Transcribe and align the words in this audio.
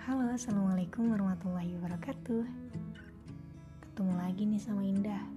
Halo, 0.00 0.32
Assalamualaikum 0.32 1.12
warahmatullahi 1.12 1.76
wabarakatuh. 1.76 2.48
Ketemu 3.84 4.12
lagi 4.16 4.48
nih 4.48 4.56
sama 4.56 4.80
Indah. 4.80 5.28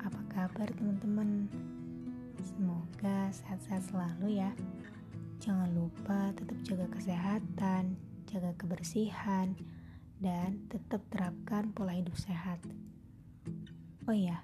Apa 0.00 0.16
kabar 0.32 0.64
teman-teman? 0.72 1.44
Semoga 2.40 3.28
sehat-sehat 3.36 3.92
selalu 3.92 4.40
ya. 4.40 4.48
Jangan 5.44 5.76
lupa 5.76 6.32
tetap 6.40 6.56
jaga 6.64 6.88
kesehatan, 6.96 8.00
jaga 8.32 8.56
kebersihan, 8.56 9.52
dan 10.16 10.64
tetap 10.72 11.04
terapkan 11.12 11.76
pola 11.76 11.92
hidup 11.92 12.16
sehat. 12.16 12.64
Oh 14.08 14.16
iya, 14.16 14.40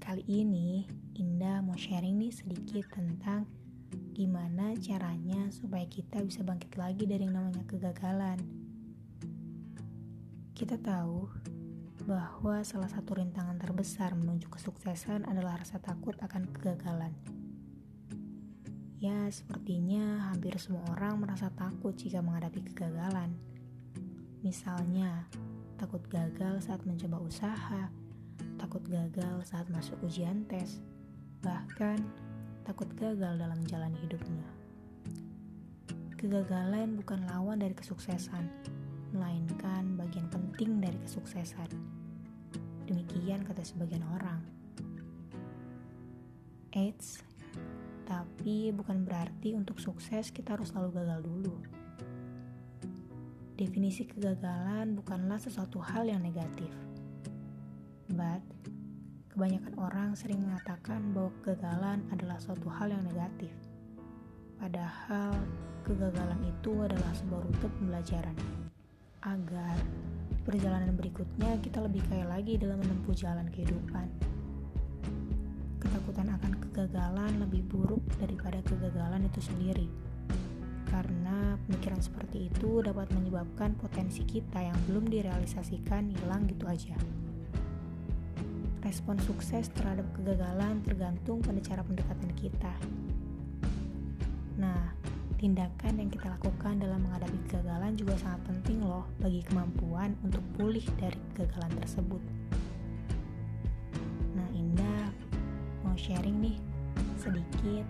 kali 0.00 0.24
ini 0.24 0.88
Indah 1.12 1.60
mau 1.60 1.76
sharing 1.76 2.24
nih 2.24 2.32
sedikit 2.32 2.88
tentang 2.88 3.44
gimana 4.20 4.76
caranya 4.76 5.48
supaya 5.48 5.88
kita 5.88 6.20
bisa 6.20 6.44
bangkit 6.44 6.76
lagi 6.76 7.08
dari 7.08 7.24
yang 7.24 7.40
namanya 7.40 7.64
kegagalan. 7.64 8.36
Kita 10.52 10.76
tahu 10.76 11.24
bahwa 12.04 12.60
salah 12.60 12.92
satu 12.92 13.16
rintangan 13.16 13.56
terbesar 13.56 14.12
menuju 14.12 14.52
kesuksesan 14.52 15.24
adalah 15.24 15.56
rasa 15.56 15.80
takut 15.80 16.20
akan 16.20 16.52
kegagalan. 16.52 17.16
Ya, 19.00 19.24
sepertinya 19.32 20.28
hampir 20.28 20.52
semua 20.60 20.84
orang 20.92 21.24
merasa 21.24 21.48
takut 21.56 21.96
jika 21.96 22.20
menghadapi 22.20 22.60
kegagalan. 22.60 23.32
Misalnya, 24.44 25.32
takut 25.80 26.04
gagal 26.12 26.68
saat 26.68 26.84
mencoba 26.84 27.24
usaha, 27.24 27.88
takut 28.60 28.84
gagal 28.84 29.48
saat 29.48 29.64
masuk 29.72 29.96
ujian 30.04 30.44
tes, 30.44 30.84
bahkan 31.40 31.96
takut 32.64 32.88
gagal 32.96 33.40
dalam 33.40 33.56
menjalani 33.60 33.96
hidupnya. 34.04 34.46
Kegagalan 36.20 37.00
bukan 37.00 37.24
lawan 37.32 37.64
dari 37.64 37.72
kesuksesan, 37.72 38.44
melainkan 39.16 39.96
bagian 39.96 40.28
penting 40.28 40.78
dari 40.78 40.98
kesuksesan. 41.06 41.70
Demikian 42.84 43.46
kata 43.46 43.64
sebagian 43.64 44.04
orang. 44.12 44.42
Eits, 46.76 47.22
tapi 48.06 48.74
bukan 48.74 49.06
berarti 49.06 49.54
untuk 49.54 49.78
sukses 49.78 50.34
kita 50.34 50.58
harus 50.58 50.74
selalu 50.74 50.98
gagal 50.98 51.20
dulu. 51.22 51.56
Definisi 53.54 54.08
kegagalan 54.08 54.98
bukanlah 54.98 55.38
sesuatu 55.38 55.78
hal 55.78 56.10
yang 56.10 56.18
negatif. 56.24 56.72
But, 58.10 58.42
Kebanyakan 59.40 59.72
orang 59.80 60.12
sering 60.12 60.44
mengatakan 60.44 61.16
bahwa 61.16 61.32
kegagalan 61.40 62.04
adalah 62.12 62.36
suatu 62.36 62.68
hal 62.76 62.92
yang 62.92 63.00
negatif. 63.08 63.48
Padahal, 64.60 65.32
kegagalan 65.80 66.36
itu 66.44 66.76
adalah 66.76 67.08
sebuah 67.16 67.48
rute 67.48 67.68
pembelajaran. 67.80 68.36
Agar 69.24 69.80
perjalanan 70.44 70.92
berikutnya 70.92 71.56
kita 71.64 71.80
lebih 71.80 72.04
kaya 72.12 72.28
lagi 72.28 72.60
dalam 72.60 72.84
menempuh 72.84 73.16
jalan 73.16 73.48
kehidupan. 73.48 74.12
Ketakutan 75.80 76.36
akan 76.36 76.52
kegagalan 76.60 77.40
lebih 77.40 77.64
buruk 77.64 78.04
daripada 78.20 78.60
kegagalan 78.68 79.24
itu 79.24 79.40
sendiri. 79.40 79.88
Karena 80.84 81.56
pemikiran 81.64 82.04
seperti 82.04 82.52
itu 82.52 82.84
dapat 82.84 83.08
menyebabkan 83.16 83.72
potensi 83.80 84.20
kita 84.20 84.60
yang 84.60 84.76
belum 84.84 85.08
direalisasikan 85.08 86.12
hilang 86.12 86.44
gitu 86.44 86.68
aja. 86.68 87.00
Respon 88.80 89.20
sukses 89.28 89.68
terhadap 89.76 90.08
kegagalan 90.16 90.80
tergantung 90.80 91.44
pada 91.44 91.60
cara 91.60 91.84
pendekatan 91.84 92.32
kita. 92.32 92.72
Nah, 94.56 94.96
tindakan 95.36 96.00
yang 96.00 96.08
kita 96.12 96.32
lakukan 96.32 96.80
dalam 96.80 97.00
menghadapi 97.04 97.36
kegagalan 97.48 97.92
juga 97.96 98.16
sangat 98.20 98.40
penting 98.48 98.80
loh 98.84 99.04
bagi 99.20 99.44
kemampuan 99.48 100.16
untuk 100.24 100.40
pulih 100.56 100.84
dari 100.96 101.16
kegagalan 101.32 101.72
tersebut. 101.80 102.22
Nah, 104.36 104.48
Indah 104.56 105.12
mau 105.84 105.96
sharing 105.96 106.40
nih 106.40 106.56
sedikit 107.20 107.84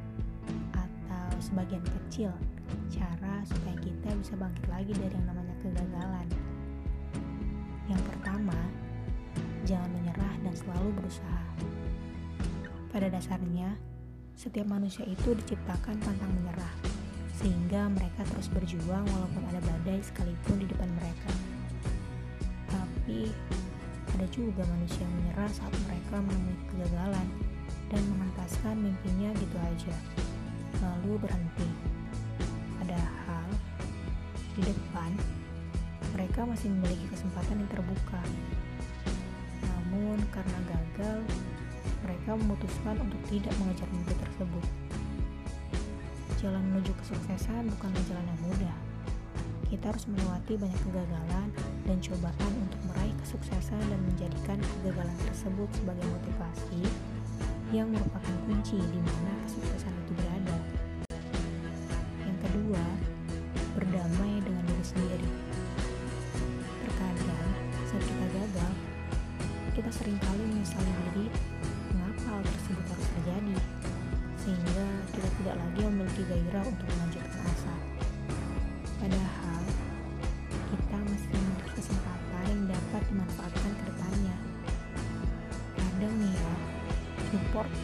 atau 0.74 1.30
sebagian 1.38 1.82
kecil 1.86 2.34
cara 2.90 3.46
supaya 3.46 3.78
kita 3.78 4.10
bisa 4.18 4.34
bangkit 4.34 4.66
lagi 4.66 4.92
dari 4.94 5.14
yang 5.14 5.26
namanya 5.26 5.54
kegagalan. 5.62 6.26
Yang 7.86 8.02
pertama, 8.10 8.58
jangan 9.70 9.90
menyerah 9.94 10.34
dan 10.42 10.54
selalu 10.58 10.90
berusaha. 10.98 11.46
Pada 12.90 13.06
dasarnya, 13.06 13.78
setiap 14.34 14.66
manusia 14.66 15.06
itu 15.06 15.30
diciptakan 15.30 15.94
pantang 16.02 16.32
menyerah, 16.42 16.74
sehingga 17.38 17.86
mereka 17.86 18.26
terus 18.34 18.50
berjuang 18.50 19.06
walaupun 19.06 19.46
ada 19.46 19.62
badai 19.62 20.02
sekalipun 20.02 20.58
di 20.58 20.66
depan 20.66 20.90
mereka. 20.98 21.30
Tapi, 22.66 23.30
ada 24.18 24.26
juga 24.34 24.66
manusia 24.74 25.06
yang 25.06 25.14
menyerah 25.22 25.50
saat 25.54 25.70
mereka 25.86 26.18
menemui 26.18 26.58
kegagalan 26.74 27.28
dan 27.94 28.02
mengentaskan 28.10 28.74
mimpinya 28.74 29.30
gitu 29.38 29.56
aja, 29.70 29.94
lalu 30.82 31.14
berhenti. 31.22 31.70
Padahal, 32.74 33.46
di 34.58 34.66
depan, 34.66 35.14
mereka 36.10 36.42
masih 36.42 36.74
memiliki 36.74 37.06
kesempatan 37.14 37.62
yang 37.62 37.70
terbuka 37.70 38.18
namun 40.10 40.26
karena 40.34 40.58
gagal, 40.66 41.22
mereka 42.02 42.34
memutuskan 42.34 42.98
untuk 42.98 43.22
tidak 43.30 43.54
mengejar 43.62 43.86
mimpi 43.94 44.10
tersebut. 44.18 44.66
Jalan 46.42 46.66
menuju 46.66 46.90
kesuksesan 46.98 47.70
bukanlah 47.78 48.02
jalan 48.10 48.26
yang 48.26 48.42
mudah. 48.42 48.76
Kita 49.70 49.94
harus 49.94 50.10
melewati 50.10 50.58
banyak 50.58 50.80
kegagalan 50.82 51.54
dan 51.86 51.96
cobaan 52.02 52.52
untuk 52.58 52.80
meraih 52.90 53.14
kesuksesan 53.22 53.78
dan 53.86 54.00
menjadikan 54.02 54.58
kegagalan 54.58 55.14
tersebut 55.30 55.70
sebagai 55.78 56.02
motivasi 56.10 56.82
yang 57.70 57.86
merupakan 57.94 58.34
kunci 58.50 58.82
di 58.82 58.98
mana 58.98 59.32
kesuksesan 59.46 59.94
itu 59.94 60.12
berada. 60.18 60.58
Yang 62.26 62.38
kedua, 62.50 62.82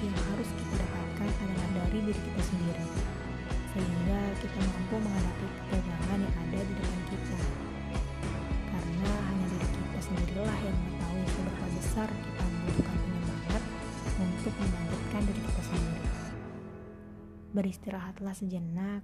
yang 0.07 0.19
harus 0.31 0.49
kita 0.55 0.75
dapatkan 0.79 1.29
adalah 1.43 1.69
dari 1.75 1.99
diri 2.07 2.21
kita 2.23 2.43
sendiri, 2.47 2.87
sehingga 3.75 4.21
kita 4.39 4.59
mampu 4.63 4.97
menghadapi 5.03 5.47
kegagalan 5.51 6.21
yang 6.23 6.37
ada 6.47 6.59
di 6.63 6.73
depan 6.79 7.03
kita. 7.11 7.37
Karena 8.71 9.11
hanya 9.27 9.47
diri 9.51 9.69
kita 9.75 9.99
sendirilah 9.99 10.59
yang 10.63 10.79
seberapa 11.27 11.67
besar 11.77 12.09
kita 12.09 12.43
membutuhkan 12.47 12.97
penyemangat 13.03 13.63
untuk 14.17 14.55
membangkitkan 14.57 15.23
diri 15.27 15.41
kita 15.43 15.63
sendiri. 15.67 16.09
Beristirahatlah 17.57 18.35
sejenak 18.37 19.03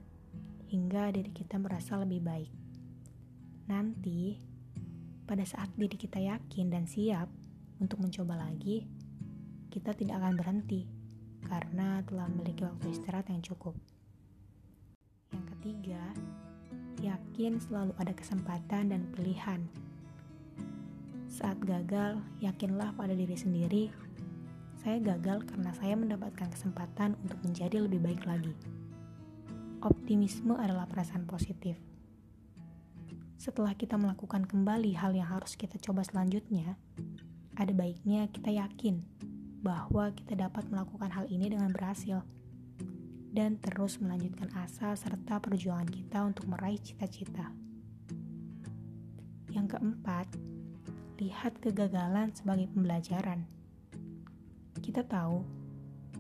hingga 0.73 1.13
diri 1.13 1.31
kita 1.33 1.57
merasa 1.61 2.01
lebih 2.01 2.21
baik. 2.25 2.53
Nanti, 3.69 4.41
pada 5.25 5.45
saat 5.45 5.73
diri 5.77 5.97
kita 5.97 6.21
yakin 6.21 6.67
dan 6.69 6.85
siap 6.85 7.29
untuk 7.81 8.01
mencoba 8.01 8.37
lagi, 8.49 8.85
kita 9.73 9.97
tidak 9.97 10.21
akan 10.21 10.37
berhenti 10.37 10.85
karena 11.49 12.05
telah 12.05 12.29
memiliki 12.29 12.69
waktu 12.69 12.93
istirahat 12.93 13.33
yang 13.33 13.41
cukup. 13.41 13.73
Yang 15.33 15.57
ketiga, 15.57 16.05
yakin 17.01 17.57
selalu 17.57 17.97
ada 17.97 18.13
kesempatan 18.13 18.93
dan 18.93 19.09
pilihan 19.17 19.65
saat 21.33 21.57
gagal, 21.65 22.21
yakinlah 22.45 22.93
pada 22.93 23.17
diri 23.17 23.33
sendiri. 23.33 23.89
Saya 24.85 25.01
gagal 25.01 25.49
karena 25.49 25.73
saya 25.73 25.97
mendapatkan 25.97 26.53
kesempatan 26.53 27.17
untuk 27.25 27.41
menjadi 27.41 27.81
lebih 27.81 28.05
baik 28.05 28.29
lagi. 28.29 28.53
Optimisme 29.81 30.53
adalah 30.61 30.85
perasaan 30.85 31.25
positif. 31.25 31.81
Setelah 33.41 33.73
kita 33.73 33.97
melakukan 33.97 34.45
kembali 34.45 34.93
hal 34.93 35.17
yang 35.17 35.33
harus 35.33 35.57
kita 35.57 35.81
coba 35.81 36.05
selanjutnya, 36.05 36.77
ada 37.57 37.73
baiknya 37.73 38.29
kita 38.29 38.53
yakin 38.53 39.01
bahwa 39.63 40.11
kita 40.11 40.35
dapat 40.35 40.67
melakukan 40.69 41.09
hal 41.15 41.31
ini 41.31 41.47
dengan 41.55 41.71
berhasil 41.71 42.27
dan 43.33 43.57
terus 43.57 43.97
melanjutkan 43.97 44.53
asa 44.59 44.93
serta 44.93 45.41
perjuangan 45.41 45.89
kita 45.89 46.21
untuk 46.21 46.51
meraih 46.51 46.77
cita-cita. 46.77 47.49
Yang 49.49 49.79
keempat, 49.79 50.27
lihat 51.23 51.57
kegagalan 51.63 52.35
sebagai 52.37 52.69
pembelajaran. 52.75 53.47
Kita 54.83 55.07
tahu 55.07 55.41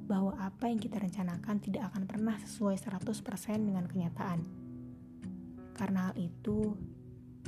bahwa 0.07 0.33
apa 0.41 0.71
yang 0.71 0.81
kita 0.81 1.03
rencanakan 1.03 1.59
tidak 1.61 1.93
akan 1.93 2.09
pernah 2.09 2.37
sesuai 2.41 2.79
100% 2.79 3.61
dengan 3.61 3.85
kenyataan. 3.85 4.41
Karena 5.77 6.13
hal 6.13 6.17
itu, 6.17 6.79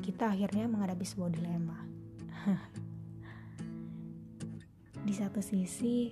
kita 0.02 0.34
akhirnya 0.34 0.66
menghadapi 0.68 1.06
sebuah 1.06 1.30
dilema. 1.30 1.93
Satu 5.14 5.38
sisi, 5.38 6.10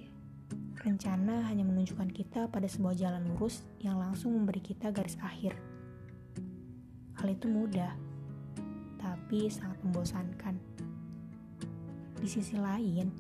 rencana 0.78 1.50
hanya 1.50 1.66
menunjukkan 1.66 2.06
kita 2.14 2.46
pada 2.46 2.70
sebuah 2.70 2.94
jalan 2.94 3.34
lurus 3.34 3.66
yang 3.82 3.98
langsung 3.98 4.30
memberi 4.30 4.62
kita 4.62 4.94
garis 4.94 5.18
akhir. 5.18 5.58
Hal 7.18 7.26
itu 7.34 7.50
mudah, 7.50 7.98
tapi 9.02 9.50
sangat 9.50 9.82
membosankan. 9.82 10.54
Di 12.14 12.28
sisi 12.30 12.54
lain, 12.54 13.10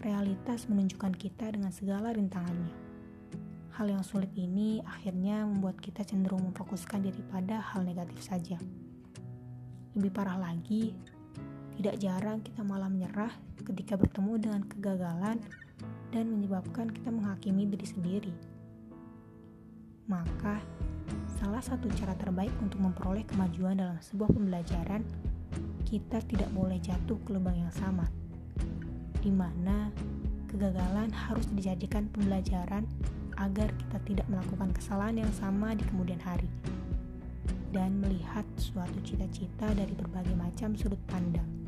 realitas 0.00 0.64
menunjukkan 0.72 1.20
kita 1.20 1.52
dengan 1.52 1.68
segala 1.68 2.16
rintangannya. 2.16 2.72
Hal 3.76 3.92
yang 3.92 4.00
sulit 4.00 4.32
ini 4.40 4.80
akhirnya 4.88 5.44
membuat 5.44 5.84
kita 5.84 6.00
cenderung 6.00 6.48
memfokuskan 6.48 7.04
diri 7.04 7.20
pada 7.28 7.60
hal 7.60 7.84
negatif 7.84 8.24
saja. 8.24 8.56
Lebih 9.92 10.16
parah 10.16 10.40
lagi, 10.40 10.96
tidak 11.78 11.94
jarang 12.02 12.42
kita 12.42 12.66
malah 12.66 12.90
menyerah 12.90 13.30
ketika 13.62 13.94
bertemu 13.94 14.34
dengan 14.42 14.62
kegagalan 14.66 15.38
dan 16.10 16.24
menyebabkan 16.26 16.90
kita 16.90 17.14
menghakimi 17.14 17.70
diri 17.70 17.86
sendiri. 17.86 18.34
Maka, 20.10 20.58
salah 21.38 21.62
satu 21.62 21.86
cara 21.94 22.18
terbaik 22.18 22.50
untuk 22.58 22.82
memperoleh 22.82 23.22
kemajuan 23.30 23.78
dalam 23.78 23.94
sebuah 24.02 24.26
pembelajaran 24.34 25.06
kita 25.86 26.18
tidak 26.26 26.50
boleh 26.50 26.82
jatuh 26.82 27.14
ke 27.22 27.30
lubang 27.30 27.54
yang 27.54 27.70
sama, 27.70 28.10
di 29.22 29.30
mana 29.30 29.94
kegagalan 30.50 31.14
harus 31.14 31.46
dijadikan 31.54 32.10
pembelajaran 32.10 32.88
agar 33.38 33.70
kita 33.86 34.02
tidak 34.02 34.26
melakukan 34.26 34.74
kesalahan 34.74 35.22
yang 35.22 35.32
sama 35.36 35.78
di 35.78 35.86
kemudian 35.86 36.18
hari, 36.24 36.50
dan 37.70 38.00
melihat 38.02 38.42
suatu 38.58 38.98
cita-cita 39.06 39.70
dari 39.76 39.92
berbagai 39.94 40.34
macam 40.34 40.72
sudut 40.74 41.00
pandang, 41.06 41.67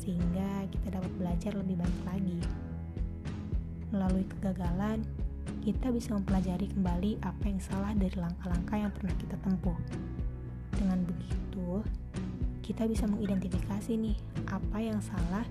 sehingga 0.00 0.64
kita 0.72 0.96
dapat 0.96 1.12
belajar 1.20 1.52
lebih 1.54 1.76
banyak 1.76 2.02
lagi. 2.08 2.40
Melalui 3.92 4.24
kegagalan, 4.24 5.04
kita 5.60 5.92
bisa 5.92 6.16
mempelajari 6.16 6.72
kembali 6.72 7.20
apa 7.20 7.44
yang 7.44 7.60
salah 7.60 7.92
dari 7.92 8.16
langkah-langkah 8.16 8.76
yang 8.80 8.92
pernah 8.96 9.14
kita 9.20 9.36
tempuh. 9.44 9.76
Dengan 10.72 11.04
begitu, 11.04 11.84
kita 12.64 12.88
bisa 12.88 13.04
mengidentifikasi 13.04 13.92
nih 13.92 14.16
apa 14.48 14.78
yang 14.80 14.96
salah 15.04 15.44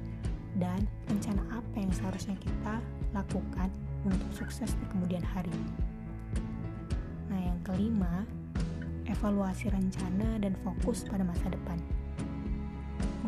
dan 0.57 0.81
rencana 1.05 1.45
apa 1.53 1.75
yang 1.77 1.93
seharusnya 1.93 2.33
kita 2.41 2.81
lakukan 3.13 3.69
untuk 4.01 4.29
sukses 4.33 4.73
di 4.73 4.85
kemudian 4.89 5.21
hari. 5.21 5.53
Nah, 7.29 7.37
yang 7.37 7.59
kelima, 7.61 8.25
evaluasi 9.05 9.69
rencana 9.69 10.41
dan 10.41 10.57
fokus 10.65 11.05
pada 11.05 11.21
masa 11.21 11.51
depan. 11.53 11.77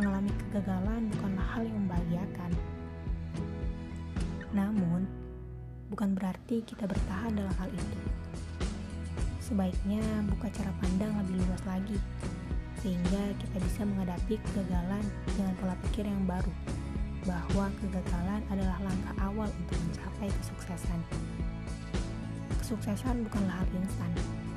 Mengalami 0.02 0.34
kegagalan 0.34 1.14
bukanlah 1.14 1.46
hal 1.54 1.62
yang 1.62 1.78
membahagiakan. 1.86 2.52
Namun, 4.50 5.06
bukan 5.94 6.18
berarti 6.18 6.66
kita 6.66 6.90
bertahan 6.90 7.38
dalam 7.38 7.54
hal 7.62 7.70
itu. 7.70 7.98
Sebaiknya 9.38 10.02
buka 10.26 10.50
cara 10.58 10.74
pandang 10.82 11.14
lebih 11.22 11.38
luas 11.46 11.62
lagi 11.70 12.02
sehingga 12.82 13.30
kita 13.38 13.62
bisa 13.62 13.86
menghadapi 13.86 14.42
kegagalan 14.42 15.06
dengan 15.38 15.54
pola 15.62 15.78
pikir 15.86 16.10
yang 16.10 16.26
baru, 16.26 16.50
bahwa 17.22 17.70
kegagalan 17.78 18.42
adalah 18.50 18.82
langkah 18.82 19.16
awal 19.22 19.50
untuk 19.54 19.78
mencapai 19.86 20.34
kesuksesan. 20.42 21.00
Kesuksesan 22.58 23.22
bukanlah 23.30 23.54
hal 23.54 23.70
instan 23.78 24.10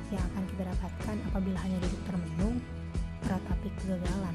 yang 0.09 0.25
akan 0.33 0.43
kita 0.57 0.63
dapatkan 0.73 1.15
apabila 1.29 1.57
hanya 1.61 1.77
duduk 1.85 2.01
termenung 2.09 2.57
meratapi 3.29 3.69
kegagalan. 3.77 4.33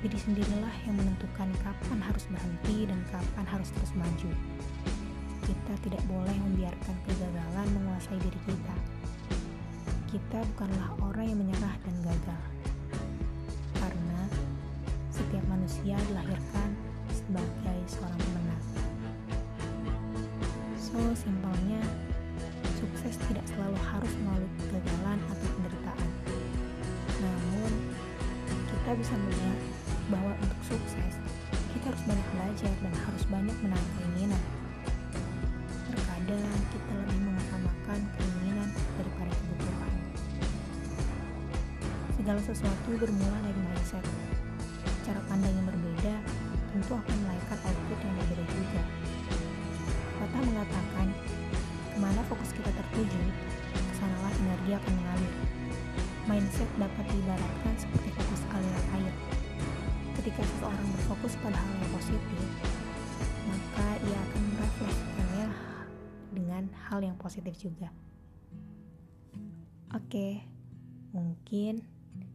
Diri 0.00 0.18
sendirilah 0.18 0.76
yang 0.88 0.96
menentukan 0.96 1.48
kapan 1.60 1.98
harus 2.00 2.24
berhenti 2.32 2.88
dan 2.88 3.00
kapan 3.12 3.44
harus 3.44 3.68
terus 3.72 3.92
maju. 3.96 4.32
Kita 5.44 5.74
tidak 5.84 6.02
boleh 6.08 6.36
membiarkan 6.48 6.96
kegagalan 7.04 7.68
menguasai 7.76 8.16
diri 8.16 8.40
kita 8.48 8.76
kita 10.10 10.42
bukanlah 10.42 10.90
orang 11.06 11.22
yang 11.22 11.38
menyerah 11.38 11.74
dan 11.86 11.94
gagal. 12.02 12.42
Karena 13.78 14.26
setiap 15.14 15.44
manusia 15.46 15.94
dilahirkan 16.10 16.74
sebagai 17.14 17.78
seorang 17.86 18.18
pemenang. 18.18 18.64
So, 20.74 20.98
simpelnya, 21.14 21.78
sukses 22.74 23.22
tidak 23.30 23.46
selalu 23.54 23.78
harus 23.78 24.12
melalui 24.26 24.50
kegagalan 24.58 25.18
atau 25.30 25.46
penderitaan. 25.54 26.10
Namun, 27.22 27.72
kita 28.50 28.90
bisa 28.98 29.14
melihat 29.14 29.58
sukses, 30.70 31.14
kita 31.74 31.90
harus 31.90 32.02
banyak 32.06 32.26
belajar 32.30 32.72
dan 32.78 32.92
harus 32.94 33.24
banyak 33.26 33.56
menang 33.58 33.86
keinginan. 33.98 34.42
Terkadang 35.90 36.58
kita 36.70 36.92
lebih 36.94 37.18
mengutamakan 37.26 38.00
keinginan 38.14 38.68
daripada 38.94 39.32
kebutuhan. 39.34 39.94
Segala 42.14 42.40
sesuatu 42.46 42.90
bermula 42.94 43.38
dari 43.42 43.60
mindset. 43.66 44.06
Cara 45.02 45.18
pandang 45.26 45.50
yang 45.50 45.66
berbeda 45.66 46.14
tentu 46.70 46.92
akan 46.94 47.16
melahirkan 47.26 47.58
output 47.66 47.98
yang 47.98 48.14
berbeda 48.22 48.44
juga. 48.54 48.82
Kata 50.22 50.38
mengatakan, 50.38 51.06
ke 51.90 51.98
mana 51.98 52.22
fokus 52.30 52.54
kita 52.54 52.70
tertuju, 52.70 53.22
ke 53.74 53.92
sanalah 53.98 54.30
energi 54.38 54.70
akan 54.78 54.92
mengalir. 55.02 55.34
Mindset 56.30 56.70
dapat 56.78 57.04
diibaratkan 57.10 57.74
seperti 57.74 58.14
fokus 58.14 58.42
aliran 58.54 58.86
air. 59.02 59.29
Ketika 60.20 60.44
seseorang 60.44 60.84
berfokus 61.00 61.32
pada 61.40 61.56
hal 61.56 61.80
yang 61.80 61.92
positif, 61.96 62.44
maka 63.48 63.88
ia 64.04 64.18
akan 64.20 64.42
merefleksikannya 64.52 65.46
dengan 66.36 66.62
hal 66.76 67.00
yang 67.00 67.16
positif 67.16 67.56
juga. 67.56 67.88
Oke, 69.96 70.44
mungkin 71.16 71.80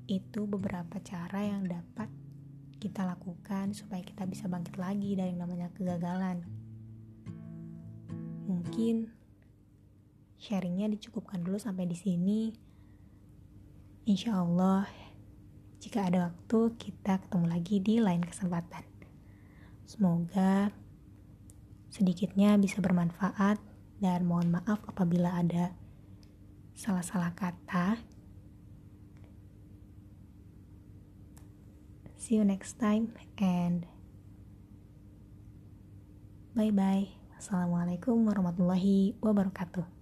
itu 0.10 0.50
beberapa 0.50 0.98
cara 1.06 1.46
yang 1.46 1.70
dapat 1.70 2.10
kita 2.82 3.06
lakukan 3.06 3.78
supaya 3.78 4.02
kita 4.02 4.26
bisa 4.26 4.50
bangkit 4.50 4.81
lagi 4.81 5.14
dari 5.14 5.38
namanya 5.38 5.70
kegagalan. 5.78 6.42
Mungkin 8.50 9.14
sharingnya 10.42 10.90
dicukupkan 10.90 11.38
dulu 11.46 11.62
sampai 11.62 11.86
di 11.86 11.94
sini. 11.94 12.50
Insya 14.10 14.42
Allah, 14.42 14.90
jika 15.85 16.09
ada 16.09 16.33
waktu, 16.33 16.73
kita 16.81 17.21
ketemu 17.21 17.45
lagi 17.45 17.77
di 17.77 18.01
lain 18.01 18.25
kesempatan. 18.25 18.81
Semoga 19.85 20.73
sedikitnya 21.94 22.57
bisa 22.57 22.81
bermanfaat 22.81 23.61
dan 24.01 24.25
mohon 24.25 24.49
maaf 24.49 24.81
apabila 24.89 25.37
ada 25.37 25.77
salah-salah 26.73 27.37
kata. 27.37 28.01
See 32.18 32.42
you 32.42 32.42
next 32.42 32.81
time 32.81 33.13
and 33.37 33.85
bye 36.57 36.73
bye. 36.73 37.13
Assalamualaikum 37.37 38.25
warahmatullahi 38.25 39.13
wabarakatuh. 39.21 39.94